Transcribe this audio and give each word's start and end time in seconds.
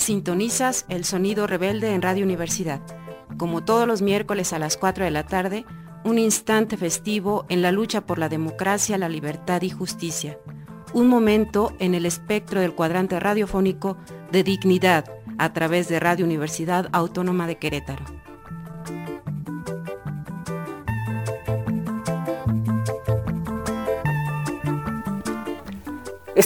Sintonizas 0.00 0.86
el 0.88 1.04
sonido 1.04 1.46
rebelde 1.46 1.92
en 1.92 2.00
Radio 2.00 2.24
Universidad. 2.24 2.80
Como 3.36 3.62
todos 3.62 3.86
los 3.86 4.00
miércoles 4.00 4.54
a 4.54 4.58
las 4.58 4.78
4 4.78 5.04
de 5.04 5.10
la 5.10 5.26
tarde, 5.26 5.66
un 6.04 6.18
instante 6.18 6.78
festivo 6.78 7.44
en 7.50 7.60
la 7.60 7.70
lucha 7.70 8.06
por 8.06 8.18
la 8.18 8.30
democracia, 8.30 8.96
la 8.96 9.10
libertad 9.10 9.60
y 9.60 9.68
justicia. 9.68 10.38
Un 10.94 11.08
momento 11.08 11.74
en 11.80 11.94
el 11.94 12.06
espectro 12.06 12.62
del 12.62 12.74
cuadrante 12.74 13.20
radiofónico 13.20 13.98
de 14.32 14.42
dignidad 14.42 15.04
a 15.36 15.52
través 15.52 15.88
de 15.88 16.00
Radio 16.00 16.24
Universidad 16.24 16.88
Autónoma 16.92 17.46
de 17.46 17.58
Querétaro. 17.58 18.19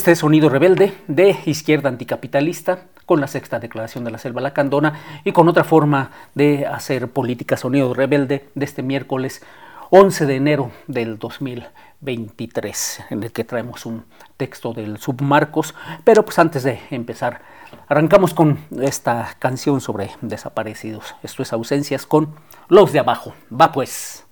Este 0.05 0.11
es 0.11 0.19
Sonido 0.19 0.49
Rebelde 0.49 0.93
de 1.07 1.35
Izquierda 1.47 1.89
Anticapitalista 1.89 2.81
con 3.07 3.19
la 3.19 3.25
sexta 3.25 3.57
declaración 3.57 4.03
de 4.03 4.11
la 4.11 4.19
Selva 4.19 4.39
Lacandona 4.39 5.01
y 5.23 5.31
con 5.31 5.49
otra 5.49 5.63
forma 5.63 6.11
de 6.35 6.67
hacer 6.67 7.09
política 7.09 7.57
Sonido 7.57 7.91
Rebelde 7.91 8.47
de 8.53 8.65
este 8.65 8.83
miércoles 8.83 9.41
11 9.89 10.27
de 10.27 10.35
enero 10.35 10.71
del 10.85 11.17
2023 11.17 13.05
en 13.09 13.23
el 13.23 13.31
que 13.31 13.45
traemos 13.45 13.87
un 13.87 14.05
texto 14.37 14.73
del 14.73 14.99
Submarcos. 14.99 15.73
Pero 16.03 16.23
pues 16.23 16.37
antes 16.37 16.61
de 16.61 16.79
empezar, 16.91 17.41
arrancamos 17.87 18.35
con 18.35 18.59
esta 18.79 19.35
canción 19.39 19.81
sobre 19.81 20.11
desaparecidos. 20.21 21.15
Esto 21.23 21.41
es 21.41 21.51
Ausencias 21.51 22.05
con 22.05 22.35
Los 22.69 22.93
de 22.93 22.99
Abajo. 22.99 23.33
Va 23.51 23.71
pues. 23.71 24.23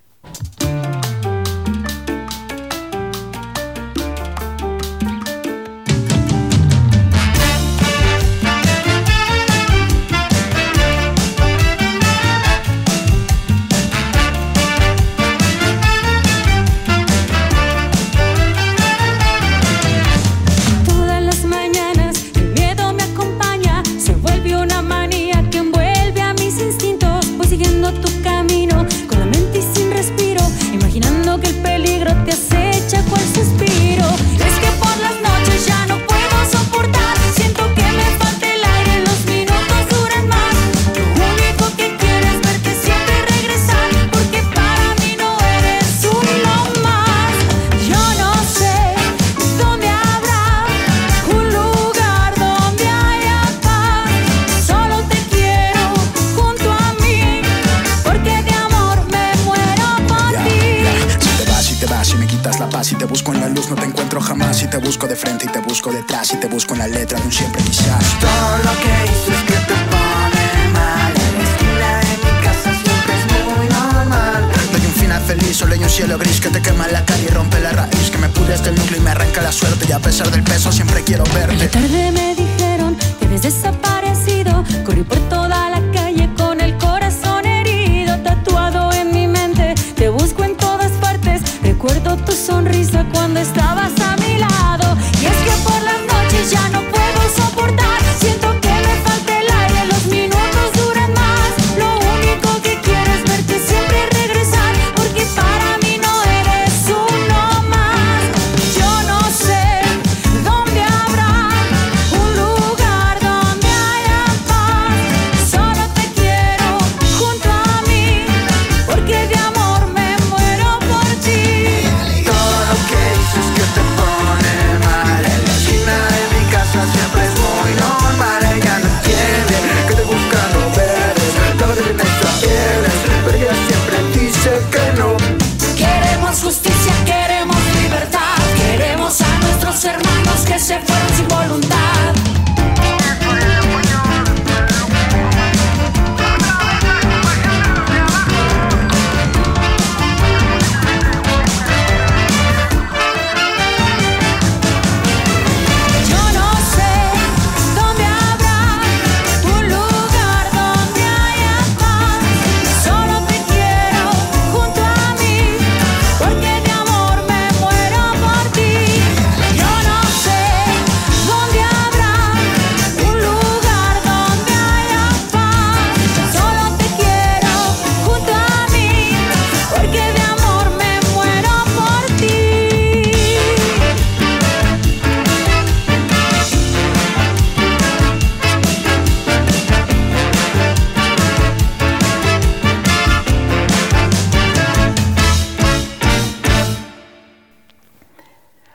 la 66.88 67.00
letra 67.00 67.18
de 67.18 67.26
un 67.26 67.32
siempre 67.32 67.64
quizás. 67.64 68.20
Todo 68.20 68.58
lo 68.58 68.74
que 68.82 68.94
hizo 69.06 69.32
es 69.32 69.44
que 69.44 69.54
te 69.70 69.78
pone 69.94 70.46
mal. 70.74 71.14
En 71.26 71.34
la 71.38 71.46
esquina 71.50 71.90
de 72.00 72.14
mi 72.24 72.34
casa 72.44 72.72
siempre 72.84 73.14
es 73.20 73.26
muy 73.32 73.68
normal. 73.68 74.42
No 74.72 74.78
hay 74.78 74.86
un 74.86 74.94
final 74.94 75.22
feliz, 75.22 75.58
solo 75.58 75.74
hay 75.74 75.84
un 75.84 75.90
cielo 75.90 76.18
gris 76.18 76.42
que 76.42 76.50
te 76.50 76.62
quema 76.62 76.88
la 76.90 77.06
cara 77.06 77.22
y 77.22 77.28
rompe 77.28 77.60
la 77.62 77.72
raíz. 77.72 78.10
Que 78.12 78.18
me 78.18 78.28
pudre 78.30 78.56
hasta 78.56 78.70
el 78.70 78.76
núcleo 78.76 79.00
y 79.00 79.04
me 79.04 79.12
arranca 79.12 79.42
la 79.42 79.52
suerte. 79.54 79.86
Y 79.88 79.92
a 79.94 80.00
pesar 80.00 80.30
del 80.30 80.44
peso, 80.44 80.72
siempre 80.74 81.04
quiero 81.04 81.24
verte. 81.34 81.64
En 81.64 81.72
tarde 81.72 82.12
me 82.12 82.36
dijeron 82.36 82.98
que 83.18 83.26
habías 83.26 83.44
desaparecido. 83.44 84.64
Corrí 84.84 85.04
por 85.04 85.20
todo 85.30 85.43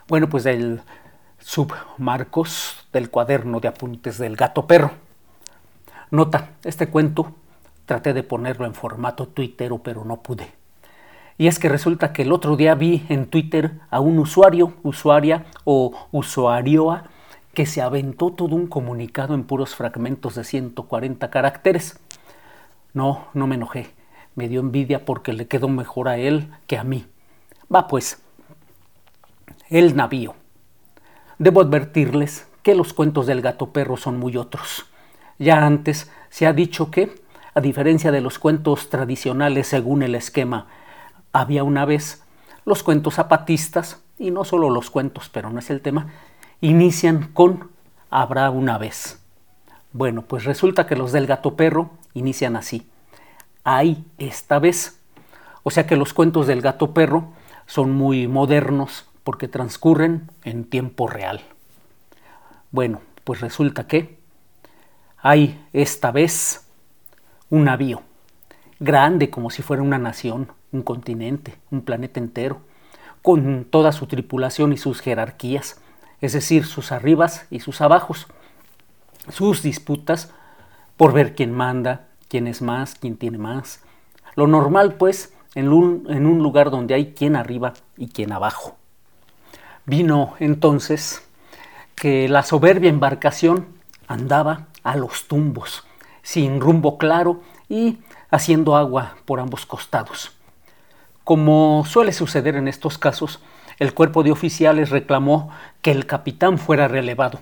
Bueno, 0.09 0.27
pues 0.27 0.43
del 0.43 0.81
submarcos 1.37 2.87
del 2.91 3.11
cuaderno 3.11 3.59
de 3.59 3.67
apuntes 3.67 4.17
del 4.17 4.35
gato 4.35 4.65
perro. 4.65 4.91
Nota, 6.09 6.49
este 6.63 6.87
cuento 6.87 7.35
traté 7.85 8.15
de 8.15 8.23
ponerlo 8.23 8.65
en 8.65 8.73
formato 8.73 9.27
tuitero, 9.27 9.83
pero 9.83 10.03
no 10.03 10.23
pude. 10.23 10.51
Y 11.37 11.45
es 11.45 11.59
que 11.59 11.69
resulta 11.69 12.11
que 12.11 12.23
el 12.23 12.31
otro 12.31 12.57
día 12.57 12.73
vi 12.73 13.05
en 13.09 13.27
Twitter 13.27 13.81
a 13.91 13.99
un 13.99 14.17
usuario, 14.17 14.73
usuaria 14.81 15.45
o 15.63 15.93
usuarioa 16.11 17.03
que 17.53 17.67
se 17.67 17.83
aventó 17.83 18.31
todo 18.31 18.55
un 18.55 18.65
comunicado 18.65 19.35
en 19.35 19.43
puros 19.43 19.75
fragmentos 19.75 20.33
de 20.33 20.43
140 20.43 21.29
caracteres. 21.29 21.99
No, 22.95 23.27
no 23.35 23.45
me 23.45 23.55
enojé. 23.55 23.91
Me 24.33 24.49
dio 24.49 24.59
envidia 24.59 25.05
porque 25.05 25.33
le 25.33 25.47
quedó 25.47 25.67
mejor 25.67 26.07
a 26.07 26.17
él 26.17 26.49
que 26.65 26.79
a 26.79 26.83
mí. 26.83 27.05
Va 27.73 27.87
pues, 27.87 28.23
el 29.69 29.95
navío. 29.95 30.35
Debo 31.37 31.61
advertirles 31.61 32.47
que 32.63 32.75
los 32.75 32.93
cuentos 32.93 33.27
del 33.27 33.41
gato 33.41 33.71
perro 33.71 33.97
son 33.97 34.17
muy 34.17 34.35
otros. 34.35 34.85
Ya 35.37 35.65
antes 35.65 36.11
se 36.29 36.47
ha 36.47 36.53
dicho 36.53 36.91
que, 36.91 37.21
a 37.53 37.61
diferencia 37.61 38.11
de 38.11 38.21
los 38.21 38.39
cuentos 38.39 38.89
tradicionales 38.89 39.67
según 39.67 40.03
el 40.03 40.15
esquema 40.15 40.67
había 41.31 41.63
una 41.63 41.85
vez, 41.85 42.23
los 42.65 42.83
cuentos 42.83 43.15
zapatistas, 43.15 44.01
y 44.17 44.31
no 44.31 44.43
solo 44.43 44.69
los 44.69 44.89
cuentos, 44.89 45.29
pero 45.29 45.49
no 45.49 45.59
es 45.59 45.69
el 45.69 45.81
tema, 45.81 46.07
inician 46.61 47.29
con 47.33 47.69
habrá 48.09 48.49
una 48.49 48.77
vez. 48.77 49.19
Bueno, 49.93 50.23
pues 50.23 50.43
resulta 50.43 50.85
que 50.87 50.95
los 50.95 51.11
del 51.11 51.25
gato 51.25 51.55
perro 51.55 51.91
inician 52.13 52.55
así. 52.55 52.87
Hay 53.63 54.03
esta 54.17 54.59
vez. 54.59 54.99
O 55.63 55.71
sea 55.71 55.87
que 55.87 55.95
los 55.95 56.13
cuentos 56.13 56.47
del 56.47 56.61
gato 56.61 56.93
perro 56.93 57.31
son 57.65 57.91
muy 57.91 58.27
modernos 58.27 59.08
porque 59.23 59.47
transcurren 59.47 60.29
en 60.43 60.65
tiempo 60.65 61.07
real. 61.07 61.41
Bueno, 62.71 63.01
pues 63.23 63.41
resulta 63.41 63.87
que 63.87 64.19
hay 65.17 65.63
esta 65.73 66.11
vez 66.11 66.65
un 67.49 67.65
navío, 67.65 68.01
grande 68.79 69.29
como 69.29 69.49
si 69.49 69.61
fuera 69.61 69.83
una 69.83 69.97
nación, 69.97 70.49
un 70.71 70.83
continente, 70.83 71.55
un 71.71 71.81
planeta 71.81 72.19
entero, 72.19 72.61
con 73.21 73.65
toda 73.65 73.91
su 73.91 74.07
tripulación 74.07 74.71
y 74.71 74.77
sus 74.77 75.01
jerarquías, 75.01 75.81
es 76.21 76.33
decir, 76.33 76.65
sus 76.65 76.91
arribas 76.91 77.47
y 77.49 77.59
sus 77.59 77.81
abajos, 77.81 78.27
sus 79.29 79.61
disputas 79.61 80.31
por 80.97 81.13
ver 81.13 81.35
quién 81.35 81.53
manda, 81.53 82.07
quién 82.27 82.47
es 82.47 82.61
más, 82.61 82.95
quién 82.95 83.17
tiene 83.17 83.37
más. 83.37 83.83
Lo 84.35 84.47
normal, 84.47 84.95
pues, 84.95 85.33
en 85.55 85.69
un, 85.69 86.07
en 86.09 86.25
un 86.25 86.39
lugar 86.39 86.71
donde 86.71 86.93
hay 86.93 87.13
quién 87.13 87.35
arriba 87.35 87.73
y 87.97 88.09
quién 88.09 88.31
abajo. 88.31 88.78
Vino 89.89 90.35
entonces 90.39 91.27
que 91.95 92.29
la 92.29 92.43
soberbia 92.43 92.91
embarcación 92.91 93.65
andaba 94.07 94.67
a 94.83 94.95
los 94.95 95.27
tumbos, 95.27 95.83
sin 96.21 96.61
rumbo 96.61 96.99
claro 96.99 97.41
y 97.69 97.97
haciendo 98.29 98.75
agua 98.75 99.15
por 99.25 99.39
ambos 99.39 99.65
costados. 99.65 100.31
Como 101.23 101.85
suele 101.87 102.13
suceder 102.13 102.55
en 102.55 102.67
estos 102.67 102.99
casos, 102.99 103.41
el 103.79 103.95
cuerpo 103.95 104.21
de 104.21 104.31
oficiales 104.31 104.91
reclamó 104.91 105.49
que 105.81 105.89
el 105.89 106.05
capitán 106.05 106.59
fuera 106.59 106.87
relevado. 106.87 107.39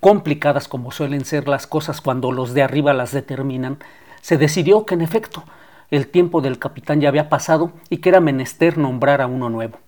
Complicadas 0.00 0.68
como 0.68 0.92
suelen 0.92 1.24
ser 1.24 1.48
las 1.48 1.66
cosas 1.66 2.02
cuando 2.02 2.30
los 2.30 2.52
de 2.52 2.62
arriba 2.62 2.92
las 2.92 3.12
determinan, 3.12 3.78
se 4.20 4.36
decidió 4.36 4.84
que 4.84 4.96
en 4.96 5.00
efecto 5.00 5.44
el 5.90 6.08
tiempo 6.08 6.42
del 6.42 6.58
capitán 6.58 7.00
ya 7.00 7.08
había 7.08 7.30
pasado 7.30 7.72
y 7.88 7.96
que 7.98 8.10
era 8.10 8.20
menester 8.20 8.76
nombrar 8.76 9.22
a 9.22 9.26
uno 9.26 9.48
nuevo. 9.48 9.78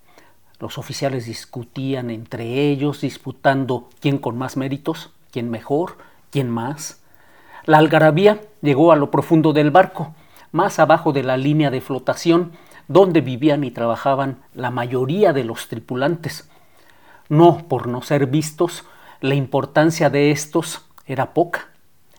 Los 0.61 0.77
oficiales 0.77 1.25
discutían 1.25 2.11
entre 2.11 2.69
ellos, 2.69 3.01
disputando 3.01 3.89
quién 3.99 4.19
con 4.19 4.37
más 4.37 4.59
méritos, 4.59 5.11
quién 5.31 5.51
mejor, 5.51 5.97
quién 6.31 6.51
más. 6.51 7.01
La 7.65 7.79
algarabía 7.79 8.43
llegó 8.61 8.93
a 8.93 8.97
lo 8.97 9.11
profundo 9.11 9.55
del 9.55 9.71
barco, 9.71 10.15
más 10.53 10.79
abajo 10.79 11.13
de 11.13 11.23
la 11.23 11.39
línea 11.39 11.71
de 11.71 11.81
flotación, 11.81 12.53
donde 12.89 13.23
vivían 13.23 13.65
y 13.65 13.71
trabajaban 13.71 14.43
la 14.53 14.71
mayoría 14.71 15.33
de 15.33 15.45
los 15.45 15.69
tripulantes. 15.69 16.51
No 17.31 17.67
por 17.67 17.87
no 17.87 18.03
ser 18.03 18.27
vistos, 18.27 18.85
la 19.21 19.35
importancia 19.35 20.11
de 20.11 20.31
estos 20.31 20.85
era 21.07 21.33
poca. 21.33 21.69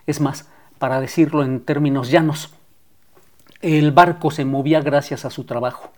Es 0.08 0.20
más, 0.20 0.50
para 0.80 1.00
decirlo 1.00 1.44
en 1.44 1.64
términos 1.64 2.10
llanos, 2.10 2.56
el 3.62 3.92
barco 3.92 4.32
se 4.32 4.46
movía 4.46 4.82
gracias 4.82 5.26
a 5.26 5.30
su 5.30 5.44
trabajo. 5.44 5.92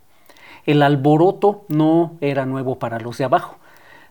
El 0.66 0.82
alboroto 0.82 1.66
no 1.68 2.18
era 2.22 2.46
nuevo 2.46 2.80
para 2.80 3.00
los 3.00 3.18
de 3.18 3.26
abajo. 3.26 3.58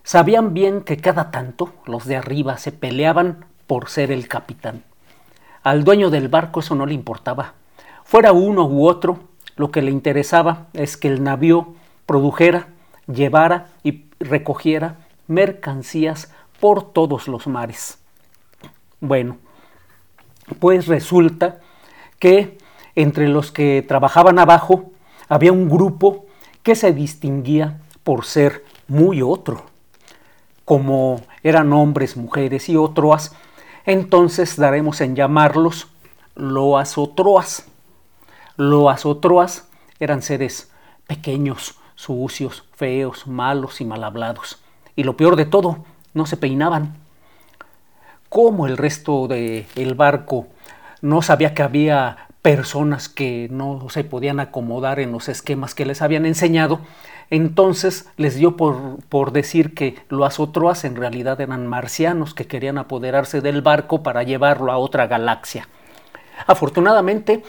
Sabían 0.03 0.53
bien 0.53 0.81
que 0.81 0.97
cada 0.97 1.31
tanto 1.31 1.73
los 1.85 2.05
de 2.05 2.17
arriba 2.17 2.57
se 2.57 2.71
peleaban 2.71 3.45
por 3.67 3.89
ser 3.89 4.11
el 4.11 4.27
capitán. 4.27 4.83
Al 5.63 5.83
dueño 5.83 6.09
del 6.09 6.27
barco 6.27 6.59
eso 6.59 6.75
no 6.75 6.85
le 6.85 6.93
importaba. 6.93 7.53
Fuera 8.03 8.33
uno 8.33 8.65
u 8.65 8.87
otro, 8.87 9.19
lo 9.55 9.71
que 9.71 9.81
le 9.81 9.91
interesaba 9.91 10.67
es 10.73 10.97
que 10.97 11.07
el 11.07 11.23
navío 11.23 11.73
produjera, 12.05 12.67
llevara 13.07 13.69
y 13.81 14.05
recogiera 14.19 14.97
mercancías 15.27 16.31
por 16.59 16.91
todos 16.91 17.27
los 17.27 17.47
mares. 17.47 17.97
Bueno, 18.99 19.37
pues 20.59 20.87
resulta 20.87 21.59
que 22.19 22.57
entre 22.95 23.27
los 23.27 23.51
que 23.51 23.83
trabajaban 23.87 24.37
abajo 24.37 24.91
había 25.29 25.51
un 25.51 25.69
grupo 25.69 26.25
que 26.63 26.75
se 26.75 26.93
distinguía 26.93 27.79
por 28.03 28.25
ser 28.25 28.65
muy 28.87 29.21
otro. 29.21 29.65
Como 30.65 31.21
eran 31.43 31.73
hombres, 31.73 32.15
mujeres 32.15 32.69
y 32.69 32.77
otras, 32.77 33.35
entonces 33.85 34.55
daremos 34.55 35.01
en 35.01 35.15
llamarlos 35.15 35.87
loas 36.35 36.97
o 36.97 37.09
troas. 37.09 37.67
Loas 38.55 39.05
o 39.05 39.17
troas 39.17 39.67
eran 39.99 40.21
seres 40.21 40.71
pequeños, 41.05 41.75
sucios, 41.95 42.63
feos, 42.75 43.27
malos 43.27 43.81
y 43.81 43.85
mal 43.85 44.03
hablados. 44.03 44.61
Y 44.95 45.03
lo 45.03 45.17
peor 45.17 45.35
de 45.35 45.45
todo, 45.45 45.85
no 46.13 46.25
se 46.25 46.37
peinaban. 46.37 46.95
Como 48.29 48.67
el 48.67 48.77
resto 48.77 49.27
del 49.27 49.65
el 49.75 49.95
barco 49.95 50.47
no 51.01 51.21
sabía 51.21 51.53
que 51.53 51.63
había 51.63 52.29
personas 52.43 53.07
que 53.07 53.47
no 53.49 53.87
se 53.89 54.03
podían 54.03 54.41
acomodar 54.41 54.99
en 54.99 55.13
los 55.13 55.29
esquemas 55.29 55.73
que 55.73 55.85
les 55.85 56.01
habían 56.01 56.25
enseñado, 56.25 56.81
entonces 57.29 58.09
les 58.17 58.35
dio 58.35 58.57
por, 58.57 58.97
por 59.07 59.31
decir 59.31 59.73
que 59.73 59.95
los 60.09 60.41
Otroas 60.41 60.83
en 60.83 60.97
realidad 60.97 61.39
eran 61.39 61.65
marcianos 61.67 62.33
que 62.33 62.45
querían 62.45 62.77
apoderarse 62.77 63.39
del 63.39 63.61
barco 63.61 64.03
para 64.03 64.23
llevarlo 64.23 64.73
a 64.73 64.77
otra 64.77 65.07
galaxia. 65.07 65.69
Afortunadamente, 66.45 67.43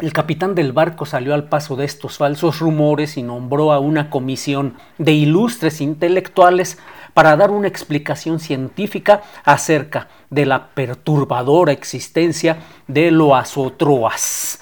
el 0.00 0.12
capitán 0.12 0.54
del 0.54 0.72
barco 0.72 1.06
salió 1.06 1.34
al 1.34 1.44
paso 1.44 1.76
de 1.76 1.84
estos 1.84 2.18
falsos 2.18 2.58
rumores 2.58 3.16
y 3.16 3.22
nombró 3.22 3.72
a 3.72 3.78
una 3.78 4.10
comisión 4.10 4.74
de 4.98 5.12
ilustres 5.12 5.80
intelectuales 5.80 6.78
para 7.14 7.36
dar 7.36 7.52
una 7.52 7.68
explicación 7.68 8.40
científica 8.40 9.22
acerca 9.44 10.08
de 10.30 10.46
la 10.46 10.68
perturbadora 10.68 11.70
existencia 11.70 12.58
de 12.88 13.12
los 13.12 13.56
Otroas. 13.56 14.60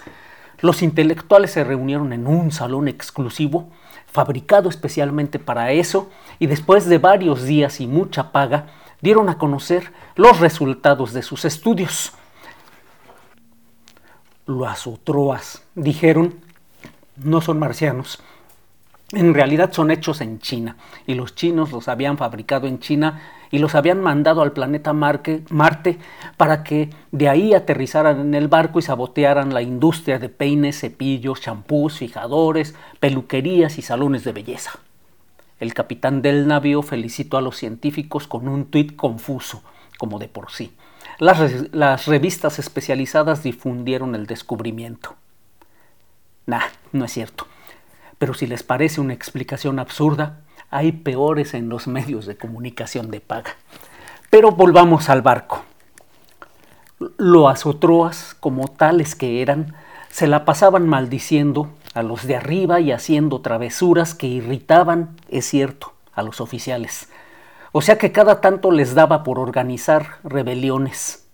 Los 0.60 0.82
intelectuales 0.82 1.52
se 1.52 1.64
reunieron 1.64 2.12
en 2.12 2.26
un 2.26 2.52
salón 2.52 2.86
exclusivo, 2.86 3.70
fabricado 4.06 4.68
especialmente 4.68 5.38
para 5.38 5.72
eso, 5.72 6.10
y 6.38 6.46
después 6.46 6.86
de 6.86 6.98
varios 6.98 7.44
días 7.44 7.80
y 7.80 7.86
mucha 7.86 8.32
paga, 8.32 8.66
dieron 9.00 9.30
a 9.30 9.38
conocer 9.38 9.92
los 10.14 10.40
resultados 10.40 11.14
de 11.14 11.22
sus 11.22 11.46
estudios. 11.46 12.12
Los 14.46 14.86
Otroas, 14.86 15.62
dijeron, 15.74 16.34
no 17.16 17.40
son 17.40 17.58
marcianos, 17.58 18.20
en 19.12 19.34
realidad 19.34 19.72
son 19.72 19.90
hechos 19.90 20.20
en 20.22 20.38
China 20.38 20.76
y 21.06 21.14
los 21.14 21.34
chinos 21.34 21.70
los 21.70 21.86
habían 21.88 22.16
fabricado 22.16 22.66
en 22.66 22.78
China 22.78 23.20
y 23.50 23.58
los 23.58 23.74
habían 23.74 24.00
mandado 24.00 24.40
al 24.40 24.52
planeta 24.52 24.94
Marte 24.94 25.98
para 26.38 26.64
que 26.64 26.88
de 27.10 27.28
ahí 27.28 27.52
aterrizaran 27.52 28.20
en 28.20 28.34
el 28.34 28.48
barco 28.48 28.78
y 28.78 28.82
sabotearan 28.82 29.52
la 29.52 29.60
industria 29.60 30.18
de 30.18 30.30
peines, 30.30 30.80
cepillos, 30.80 31.42
champús, 31.42 31.98
fijadores, 31.98 32.74
peluquerías 33.00 33.78
y 33.78 33.82
salones 33.82 34.24
de 34.24 34.32
belleza. 34.32 34.72
El 35.60 35.74
capitán 35.74 36.22
del 36.22 36.48
navío 36.48 36.82
felicitó 36.82 37.36
a 37.36 37.42
los 37.42 37.56
científicos 37.58 38.26
con 38.26 38.48
un 38.48 38.64
tuit 38.64 38.96
confuso, 38.96 39.62
como 39.98 40.18
de 40.18 40.28
por 40.28 40.50
sí. 40.50 40.72
Las, 41.22 42.06
revistas 42.06 42.58
especializadas 42.58 43.44
difundieron 43.44 44.16
el 44.16 44.26
descubrimiento. 44.26 45.14
Nah, 46.46 46.64
no 46.90 47.04
es 47.04 47.12
cierto. 47.12 47.46
Pero 48.18 48.34
si 48.34 48.48
les 48.48 48.64
parece 48.64 49.00
una 49.00 49.12
explicación 49.12 49.78
absurda, 49.78 50.40
hay 50.68 50.90
peores 50.90 51.54
en 51.54 51.68
los 51.68 51.86
medios 51.86 52.26
de 52.26 52.36
comunicación 52.36 53.12
de 53.12 53.20
paga. 53.20 53.54
Pero 54.30 54.50
volvamos 54.50 55.08
al 55.10 55.22
barco. 55.22 55.62
Los 57.18 57.66
otroas, 57.66 58.34
como 58.40 58.66
tales 58.66 59.14
que 59.14 59.42
eran, 59.42 59.76
se 60.10 60.26
la 60.26 60.44
pasaban 60.44 60.88
maldiciendo 60.88 61.70
a 61.94 62.02
los 62.02 62.26
de 62.26 62.34
arriba 62.34 62.80
y 62.80 62.90
haciendo 62.90 63.42
travesuras 63.42 64.16
que 64.16 64.26
irritaban, 64.26 65.20
es 65.28 65.46
cierto, 65.46 65.92
a 66.14 66.24
los 66.24 66.40
oficiales. 66.40 67.08
O 67.72 67.80
sea 67.80 67.96
que 67.96 68.12
cada 68.12 68.40
tanto 68.42 68.70
les 68.70 68.94
daba 68.94 69.22
por 69.22 69.38
organizar 69.38 70.18
rebeliones. 70.24 71.26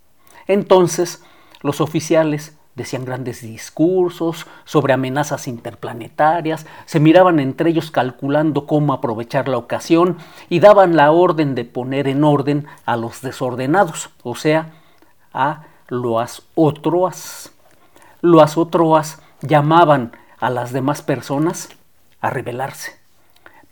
Entonces, 0.46 1.24
los 1.62 1.80
oficiales 1.80 2.56
decían 2.76 3.04
grandes 3.04 3.42
discursos 3.42 4.46
sobre 4.64 4.92
amenazas 4.92 5.48
interplanetarias, 5.48 6.64
se 6.86 7.00
miraban 7.00 7.40
entre 7.40 7.70
ellos 7.70 7.90
calculando 7.90 8.66
cómo 8.66 8.92
aprovechar 8.92 9.48
la 9.48 9.58
ocasión 9.58 10.16
y 10.48 10.60
daban 10.60 10.94
la 10.94 11.10
orden 11.10 11.56
de 11.56 11.64
poner 11.64 12.06
en 12.06 12.22
orden 12.22 12.66
a 12.86 12.96
los 12.96 13.20
desordenados, 13.20 14.10
o 14.22 14.36
sea, 14.36 14.74
a 15.34 15.64
los 15.88 16.46
otroas. 16.54 17.52
Los 18.20 18.56
otroas 18.56 19.20
llamaban 19.42 20.12
a 20.38 20.48
las 20.48 20.72
demás 20.72 21.02
personas 21.02 21.70
a 22.20 22.30
rebelarse, 22.30 22.96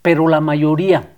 pero 0.03 0.27
la 0.27 0.41
mayoría 0.41 1.16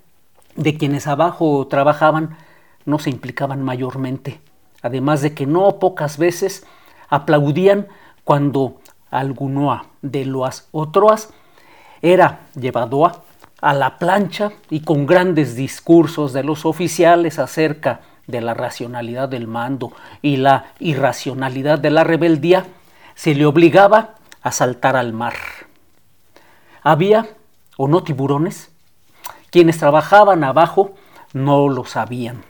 de 0.59 0.77
quienes 0.77 1.07
abajo 1.07 1.69
trabajaban 1.69 2.37
no 2.85 2.99
se 2.99 3.11
implicaban 3.11 3.63
mayormente, 3.63 4.41
además 4.83 5.23
de 5.23 5.33
que 5.33 5.47
no 5.47 5.79
pocas 5.79 6.19
veces 6.19 6.67
aplaudían 7.09 7.87
cuando 8.25 8.81
alguno 9.11 9.87
de 10.03 10.25
los 10.25 10.69
otros 10.73 11.31
era 12.03 12.41
llevado 12.55 13.23
a 13.61 13.73
la 13.73 13.99
plancha 13.99 14.51
y 14.69 14.81
con 14.81 15.07
grandes 15.07 15.55
discursos 15.55 16.33
de 16.33 16.43
los 16.43 16.67
oficiales 16.67 17.39
acerca 17.39 18.01
de 18.27 18.41
la 18.41 18.53
racionalidad 18.53 19.29
del 19.29 19.47
mando 19.47 19.93
y 20.23 20.39
la 20.39 20.73
irracionalidad 20.81 21.79
de 21.79 21.91
la 21.91 22.03
rebeldía, 22.05 22.67
se 23.15 23.35
le 23.35 23.47
obligaba 23.47 24.17
a 24.43 24.51
saltar 24.51 24.97
al 24.97 25.13
mar. 25.13 25.35
Había, 26.83 27.29
o 27.77 27.87
no 27.87 28.03
tiburones, 28.03 28.71
quienes 29.51 29.79
trabajaban 29.79 30.45
abajo 30.45 30.95
no 31.33 31.69
lo 31.69 31.85
sabían. 31.85 32.43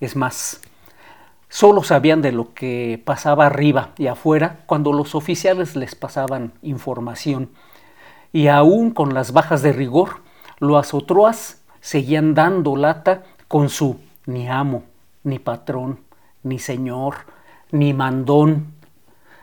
Es 0.00 0.16
más, 0.16 0.60
solo 1.48 1.82
sabían 1.82 2.22
de 2.22 2.32
lo 2.32 2.54
que 2.54 3.00
pasaba 3.04 3.46
arriba 3.46 3.90
y 3.98 4.06
afuera 4.06 4.60
cuando 4.66 4.92
los 4.92 5.14
oficiales 5.14 5.76
les 5.76 5.94
pasaban 5.94 6.52
información. 6.62 7.50
Y 8.32 8.48
aún 8.48 8.90
con 8.90 9.14
las 9.14 9.32
bajas 9.32 9.62
de 9.62 9.72
rigor, 9.72 10.20
los 10.58 10.94
otroas 10.94 11.62
seguían 11.80 12.34
dando 12.34 12.76
lata 12.76 13.24
con 13.48 13.68
su 13.68 13.98
ni 14.26 14.48
amo, 14.48 14.84
ni 15.24 15.38
patrón, 15.38 16.00
ni 16.42 16.58
señor, 16.58 17.14
ni 17.70 17.92
mandón, 17.92 18.72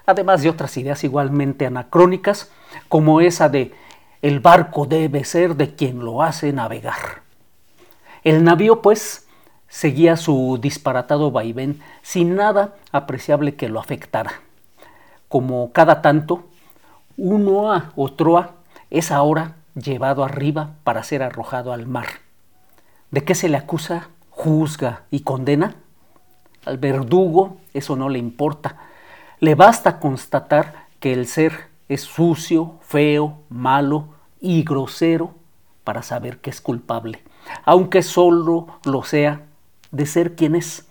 además 0.05 0.41
de 0.41 0.49
otras 0.49 0.75
ideas 0.77 1.03
igualmente 1.03 1.65
anacrónicas, 1.65 2.51
como 2.87 3.21
esa 3.21 3.49
de 3.49 3.73
el 4.21 4.39
barco 4.39 4.85
debe 4.85 5.23
ser 5.23 5.55
de 5.55 5.75
quien 5.75 5.99
lo 5.99 6.21
hace 6.21 6.51
navegar. 6.51 7.21
El 8.23 8.43
navío, 8.43 8.81
pues, 8.81 9.27
seguía 9.69 10.17
su 10.17 10.57
disparatado 10.61 11.31
vaivén 11.31 11.79
sin 12.01 12.35
nada 12.35 12.75
apreciable 12.91 13.55
que 13.55 13.69
lo 13.69 13.79
afectara. 13.79 14.41
Como 15.29 15.71
cada 15.71 16.01
tanto, 16.01 16.47
uno 17.17 17.71
a 17.71 17.91
otro 17.95 18.53
es 18.89 19.11
ahora 19.11 19.55
llevado 19.75 20.23
arriba 20.23 20.71
para 20.83 21.03
ser 21.03 21.23
arrojado 21.23 21.71
al 21.71 21.85
mar. 21.85 22.07
¿De 23.11 23.23
qué 23.23 23.35
se 23.35 23.49
le 23.49 23.57
acusa, 23.57 24.09
juzga 24.31 25.03
y 25.11 25.21
condena? 25.21 25.75
Al 26.65 26.77
verdugo 26.77 27.57
eso 27.73 27.95
no 27.95 28.09
le 28.09 28.19
importa. 28.19 28.75
Le 29.39 29.55
basta 29.55 29.99
constatar 29.99 30.87
que 30.99 31.13
el 31.13 31.27
ser 31.27 31.68
es 31.89 32.01
sucio, 32.01 32.75
feo, 32.81 33.39
malo 33.49 34.09
y 34.39 34.63
grosero 34.63 35.33
para 35.83 36.03
saber 36.03 36.37
que 36.37 36.51
es 36.51 36.61
culpable, 36.61 37.23
aunque 37.65 38.03
solo 38.03 38.67
lo 38.85 39.03
sea 39.03 39.41
de 39.91 40.05
ser 40.05 40.35
quien 40.35 40.55
es. 40.55 40.87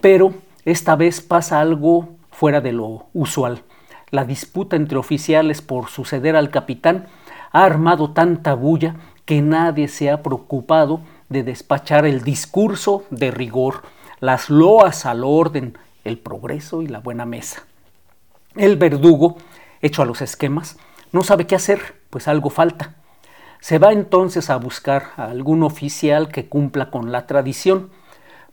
Pero 0.00 0.34
esta 0.64 0.96
vez 0.96 1.20
pasa 1.20 1.60
algo 1.60 2.10
fuera 2.30 2.60
de 2.60 2.72
lo 2.72 3.06
usual. 3.14 3.62
La 4.10 4.24
disputa 4.24 4.76
entre 4.76 4.98
oficiales 4.98 5.62
por 5.62 5.88
suceder 5.88 6.36
al 6.36 6.50
capitán 6.50 7.06
ha 7.50 7.64
armado 7.64 8.10
tanta 8.10 8.54
bulla 8.54 8.96
que 9.24 9.40
nadie 9.40 9.88
se 9.88 10.10
ha 10.10 10.22
preocupado 10.22 11.00
de 11.30 11.42
despachar 11.42 12.04
el 12.04 12.22
discurso 12.22 13.04
de 13.10 13.30
rigor, 13.30 13.82
las 14.20 14.50
loas 14.50 15.06
al 15.06 15.24
orden, 15.24 15.78
el 16.04 16.18
progreso 16.18 16.82
y 16.82 16.88
la 16.88 16.98
buena 16.98 17.24
mesa. 17.24 17.64
El 18.54 18.76
verdugo, 18.76 19.38
hecho 19.82 20.02
a 20.02 20.06
los 20.06 20.22
esquemas, 20.22 20.78
no 21.12 21.22
sabe 21.22 21.46
qué 21.46 21.54
hacer, 21.54 22.00
pues 22.08 22.28
algo 22.28 22.48
falta. 22.48 22.94
Se 23.60 23.78
va 23.78 23.92
entonces 23.92 24.50
a 24.50 24.56
buscar 24.56 25.10
a 25.16 25.24
algún 25.24 25.62
oficial 25.62 26.28
que 26.28 26.48
cumpla 26.48 26.90
con 26.90 27.12
la 27.12 27.26
tradición, 27.26 27.90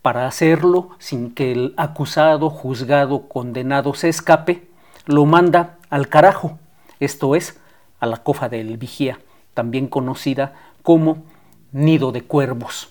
para 0.01 0.27
hacerlo 0.27 0.91
sin 0.97 1.33
que 1.33 1.51
el 1.51 1.73
acusado, 1.77 2.49
juzgado, 2.49 3.27
condenado 3.27 3.93
se 3.93 4.09
escape, 4.09 4.67
lo 5.05 5.25
manda 5.25 5.77
al 5.89 6.07
carajo, 6.07 6.57
esto 6.99 7.35
es, 7.35 7.59
a 7.99 8.05
la 8.05 8.17
cofa 8.17 8.49
del 8.49 8.77
vigía, 8.77 9.19
también 9.53 9.87
conocida 9.87 10.53
como 10.83 11.23
nido 11.71 12.11
de 12.11 12.21
cuervos. 12.21 12.89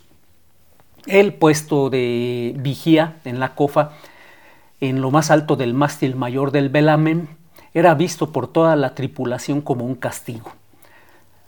El 1.07 1.33
puesto 1.33 1.89
de 1.89 2.55
vigía 2.59 3.17
en 3.25 3.41
la 3.41 3.55
cofa, 3.55 3.93
en 4.81 5.01
lo 5.01 5.11
más 5.11 5.31
alto 5.31 5.57
del 5.57 5.73
mástil 5.73 6.15
mayor 6.15 6.51
del 6.51 6.69
velamen, 6.69 7.38
era 7.75 7.95
visto 7.95 8.33
por 8.33 8.49
toda 8.49 8.77
la 8.77 8.95
tripulación 8.95 9.61
como 9.61 9.85
un 9.85 9.95
castigo. 9.95 10.53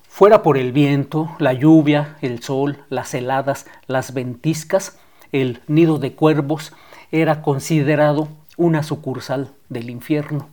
Fuera 0.09 0.43
por 0.43 0.59
el 0.59 0.73
viento, 0.73 1.31
la 1.39 1.53
lluvia, 1.53 2.17
el 2.21 2.43
sol, 2.43 2.79
las 2.91 3.15
heladas, 3.15 3.67
las 3.87 4.12
ventiscas, 4.12 4.99
el 5.33 5.62
nido 5.69 5.99
de 5.99 6.15
cuervos 6.15 6.73
era 7.12 7.43
considerado 7.43 8.29
una 8.57 8.83
sucursal 8.83 9.53
del 9.69 9.89
infierno. 9.89 10.49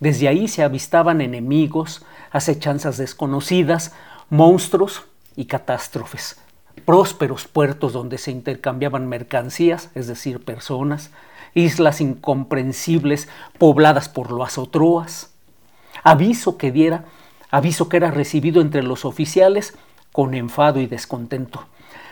Desde 0.00 0.28
ahí 0.28 0.48
se 0.48 0.62
avistaban 0.62 1.20
enemigos, 1.20 2.04
acechanzas 2.30 2.98
desconocidas, 2.98 3.94
monstruos 4.30 5.04
y 5.36 5.46
catástrofes. 5.46 6.38
Prósperos 6.84 7.48
puertos 7.48 7.92
donde 7.92 8.18
se 8.18 8.30
intercambiaban 8.30 9.08
mercancías, 9.08 9.90
es 9.94 10.06
decir, 10.06 10.44
personas, 10.44 11.10
islas 11.54 12.00
incomprensibles 12.00 13.28
pobladas 13.58 14.08
por 14.08 14.30
los 14.30 14.48
azotroas. 14.48 15.30
Aviso 16.02 16.56
que 16.56 16.72
diera, 16.72 17.04
aviso 17.50 17.88
que 17.88 17.96
era 17.96 18.10
recibido 18.10 18.60
entre 18.60 18.82
los 18.82 19.04
oficiales 19.04 19.74
con 20.12 20.34
enfado 20.34 20.80
y 20.80 20.86
descontento. 20.86 21.66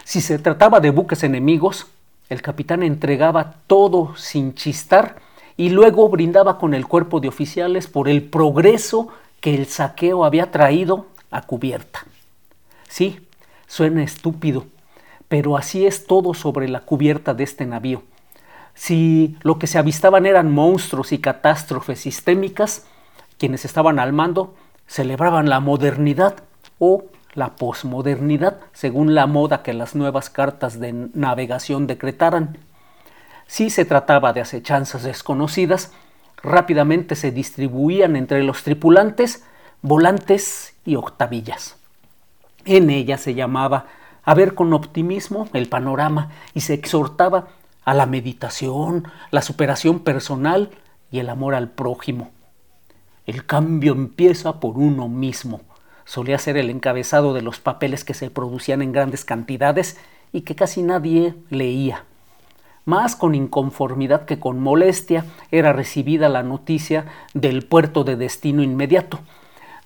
Si 0.04 0.20
se 0.20 0.38
trataba 0.38 0.80
de 0.80 0.90
buques 0.90 1.22
enemigos, 1.24 1.86
el 2.28 2.42
capitán 2.42 2.82
entregaba 2.82 3.54
todo 3.66 4.16
sin 4.16 4.54
chistar 4.54 5.16
y 5.56 5.70
luego 5.70 6.08
brindaba 6.08 6.58
con 6.58 6.74
el 6.74 6.86
cuerpo 6.86 7.20
de 7.20 7.28
oficiales 7.28 7.86
por 7.86 8.08
el 8.08 8.22
progreso 8.22 9.08
que 9.40 9.54
el 9.54 9.66
saqueo 9.66 10.24
había 10.24 10.50
traído 10.50 11.06
a 11.30 11.42
cubierta. 11.42 12.04
Sí, 12.88 13.20
suena 13.66 14.02
estúpido, 14.02 14.66
pero 15.28 15.56
así 15.56 15.86
es 15.86 16.06
todo 16.06 16.34
sobre 16.34 16.68
la 16.68 16.80
cubierta 16.80 17.34
de 17.34 17.44
este 17.44 17.66
navío. 17.66 18.02
Si 18.76 19.36
lo 19.40 19.58
que 19.58 19.66
se 19.66 19.78
avistaban 19.78 20.26
eran 20.26 20.52
monstruos 20.52 21.10
y 21.10 21.18
catástrofes 21.18 21.98
sistémicas, 22.00 22.86
quienes 23.38 23.64
estaban 23.64 23.98
al 23.98 24.12
mando 24.12 24.54
celebraban 24.86 25.48
la 25.48 25.60
modernidad 25.60 26.44
o 26.78 27.06
la 27.32 27.56
posmodernidad, 27.56 28.58
según 28.72 29.14
la 29.14 29.26
moda 29.26 29.62
que 29.62 29.72
las 29.72 29.94
nuevas 29.94 30.28
cartas 30.28 30.78
de 30.78 30.92
navegación 30.92 31.86
decretaran. 31.86 32.58
Si 33.46 33.70
se 33.70 33.86
trataba 33.86 34.34
de 34.34 34.42
acechanzas 34.42 35.02
desconocidas, 35.04 35.92
rápidamente 36.42 37.16
se 37.16 37.30
distribuían 37.30 38.14
entre 38.14 38.42
los 38.42 38.62
tripulantes 38.62 39.42
volantes 39.80 40.74
y 40.84 40.96
octavillas. 40.96 41.76
En 42.66 42.90
ella 42.90 43.16
se 43.16 43.34
llamaba 43.34 43.86
a 44.22 44.34
ver 44.34 44.54
con 44.54 44.74
optimismo 44.74 45.48
el 45.54 45.68
panorama 45.68 46.30
y 46.52 46.60
se 46.60 46.74
exhortaba 46.74 47.48
a 47.86 47.94
la 47.94 48.04
meditación, 48.04 49.08
la 49.30 49.40
superación 49.40 50.00
personal 50.00 50.70
y 51.10 51.20
el 51.20 51.30
amor 51.30 51.54
al 51.54 51.70
prójimo. 51.70 52.30
El 53.24 53.46
cambio 53.46 53.94
empieza 53.94 54.60
por 54.60 54.76
uno 54.76 55.08
mismo 55.08 55.62
solía 56.06 56.38
ser 56.38 56.56
el 56.56 56.70
encabezado 56.70 57.34
de 57.34 57.42
los 57.42 57.58
papeles 57.60 58.04
que 58.04 58.14
se 58.14 58.30
producían 58.30 58.80
en 58.80 58.92
grandes 58.92 59.24
cantidades 59.24 59.98
y 60.32 60.42
que 60.42 60.54
casi 60.54 60.82
nadie 60.82 61.34
leía. 61.50 62.04
Más 62.84 63.16
con 63.16 63.34
inconformidad 63.34 64.24
que 64.24 64.38
con 64.38 64.60
molestia 64.60 65.26
era 65.50 65.72
recibida 65.72 66.28
la 66.28 66.44
noticia 66.44 67.06
del 67.34 67.66
puerto 67.66 68.04
de 68.04 68.16
destino 68.16 68.62
inmediato. 68.62 69.18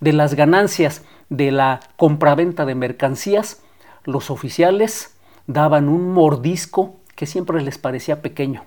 De 0.00 0.12
las 0.12 0.34
ganancias 0.34 1.02
de 1.30 1.50
la 1.50 1.80
compraventa 1.96 2.66
de 2.66 2.74
mercancías, 2.74 3.62
los 4.04 4.30
oficiales 4.30 5.16
daban 5.46 5.88
un 5.88 6.12
mordisco 6.12 6.99
que 7.20 7.26
siempre 7.26 7.60
les 7.60 7.76
parecía 7.76 8.22
pequeño. 8.22 8.64